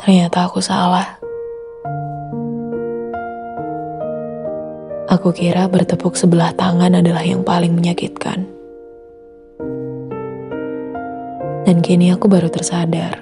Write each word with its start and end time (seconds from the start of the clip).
Ternyata 0.00 0.48
aku 0.48 0.64
salah. 0.64 1.20
Aku 5.12 5.28
kira 5.36 5.68
bertepuk 5.68 6.16
sebelah 6.16 6.56
tangan 6.56 7.04
adalah 7.04 7.20
yang 7.20 7.44
paling 7.44 7.76
menyakitkan. 7.76 8.48
Dan 11.68 11.84
kini 11.84 12.16
aku 12.16 12.32
baru 12.32 12.48
tersadar. 12.48 13.20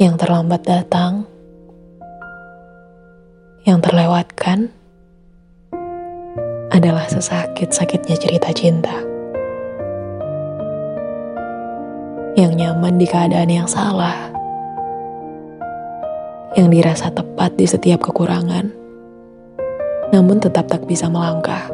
Yang 0.00 0.14
terlambat 0.24 0.62
datang, 0.64 1.28
yang 3.68 3.84
terlewatkan 3.84 4.72
adalah 6.72 7.04
sesakit-sakitnya 7.12 8.16
cerita 8.16 8.48
cinta. 8.56 9.15
Yang 12.36 12.52
nyaman 12.52 13.00
di 13.00 13.08
keadaan 13.08 13.48
yang 13.48 13.64
salah. 13.64 14.28
Yang 16.52 16.68
dirasa 16.76 17.08
tepat 17.08 17.56
di 17.56 17.64
setiap 17.64 18.04
kekurangan. 18.04 18.68
Namun 20.12 20.36
tetap 20.36 20.68
tak 20.68 20.84
bisa 20.84 21.08
melangkah. 21.08 21.64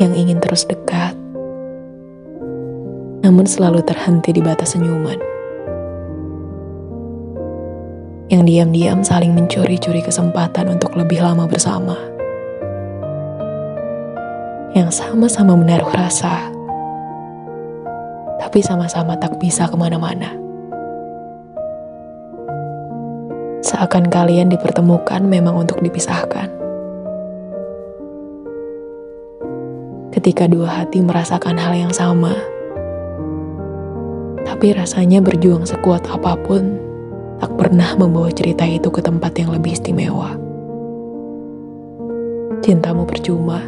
Yang 0.00 0.12
ingin 0.16 0.38
terus 0.40 0.64
dekat. 0.64 1.12
Namun 3.20 3.44
selalu 3.44 3.84
terhenti 3.84 4.32
di 4.32 4.40
batas 4.40 4.72
senyuman. 4.72 5.20
Yang 8.32 8.42
diam-diam 8.48 9.04
saling 9.04 9.36
mencuri-curi 9.36 10.00
kesempatan 10.00 10.72
untuk 10.72 10.96
lebih 10.96 11.20
lama 11.20 11.44
bersama 11.44 12.16
yang 14.76 14.92
sama-sama 14.94 15.58
menaruh 15.58 15.90
rasa, 15.90 16.57
tapi 18.48 18.64
sama-sama 18.64 19.12
tak 19.20 19.36
bisa 19.36 19.68
ke 19.68 19.76
mana-mana. 19.76 20.32
Seakan 23.60 24.08
kalian 24.08 24.48
dipertemukan 24.48 25.20
memang 25.20 25.68
untuk 25.68 25.84
dipisahkan. 25.84 26.48
Ketika 30.16 30.48
dua 30.48 30.80
hati 30.80 31.04
merasakan 31.04 31.60
hal 31.60 31.76
yang 31.76 31.92
sama, 31.92 32.32
tapi 34.48 34.72
rasanya 34.72 35.20
berjuang 35.20 35.68
sekuat 35.68 36.08
apa 36.08 36.32
pun, 36.40 36.80
tak 37.44 37.52
pernah 37.60 38.00
membawa 38.00 38.32
cerita 38.32 38.64
itu 38.64 38.88
ke 38.88 39.04
tempat 39.04 39.36
yang 39.36 39.52
lebih 39.52 39.76
istimewa. 39.76 40.40
Cintamu 42.64 43.04
percuma, 43.04 43.60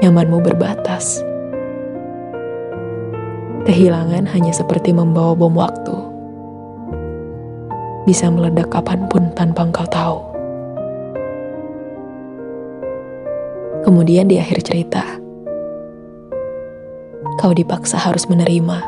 nyamanmu 0.00 0.40
berbatas 0.40 1.28
Kehilangan 3.70 4.26
hanya 4.34 4.50
seperti 4.50 4.90
membawa 4.90 5.30
bom 5.38 5.54
waktu. 5.54 5.94
Bisa 8.02 8.26
meledak 8.26 8.66
kapan 8.66 9.06
pun 9.06 9.30
tanpa 9.38 9.62
engkau 9.62 9.86
tahu. 9.86 10.18
Kemudian 13.86 14.26
di 14.26 14.42
akhir 14.42 14.66
cerita, 14.66 15.06
kau 17.38 17.54
dipaksa 17.54 17.94
harus 17.94 18.26
menerima 18.26 18.82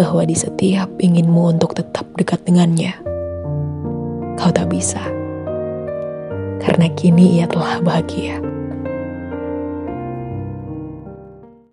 bahwa 0.00 0.24
di 0.24 0.32
setiap 0.32 0.88
inginmu 1.04 1.52
untuk 1.52 1.76
tetap 1.76 2.08
dekat 2.16 2.40
dengannya, 2.48 2.96
kau 4.40 4.48
tak 4.48 4.72
bisa. 4.72 5.04
Karena 6.64 6.88
kini 6.96 7.44
ia 7.44 7.44
telah 7.44 7.84
bahagia. 7.84 8.40